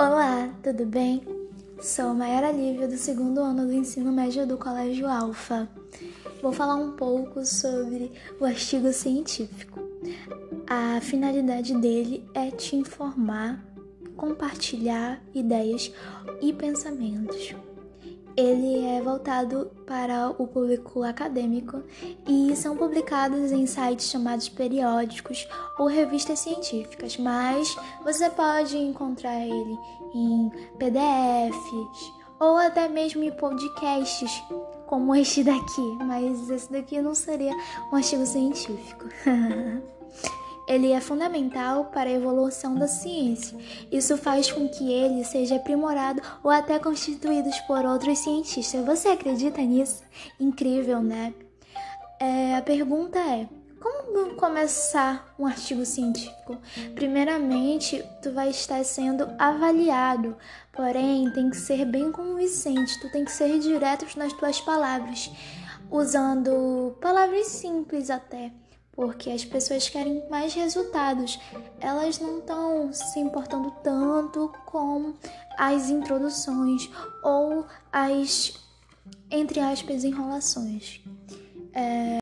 [0.00, 1.20] Olá, tudo bem?
[1.80, 5.68] Sou Mayara Lívia, do segundo ano do ensino médio do Colégio Alfa.
[6.40, 9.80] Vou falar um pouco sobre o artigo científico.
[10.68, 13.60] A finalidade dele é te informar,
[14.16, 15.92] compartilhar ideias
[16.40, 17.56] e pensamentos
[18.38, 21.82] ele é voltado para o público acadêmico
[22.24, 29.76] e são publicados em sites chamados periódicos ou revistas científicas, mas você pode encontrar ele
[30.14, 34.30] em PDFs ou até mesmo em podcasts
[34.86, 37.52] como este daqui, mas esse daqui não seria
[37.92, 39.06] um artigo científico.
[40.68, 43.58] ele é fundamental para a evolução da ciência.
[43.90, 48.84] Isso faz com que ele seja aprimorado ou até constituído por outros cientistas.
[48.84, 50.02] Você acredita nisso?
[50.38, 51.32] Incrível, né?
[52.20, 53.48] É, a pergunta é:
[53.80, 56.58] como começar um artigo científico?
[56.94, 60.36] Primeiramente, tu vai estar sendo avaliado,
[60.70, 65.30] porém tem que ser bem convincente, tu tem que ser direto nas tuas palavras,
[65.90, 68.52] usando palavras simples até
[68.98, 71.38] porque as pessoas querem mais resultados.
[71.78, 75.14] Elas não estão se importando tanto com
[75.56, 76.90] as introduções
[77.22, 78.54] ou as,
[79.30, 81.00] entre aspas, enrolações.
[81.72, 82.08] É...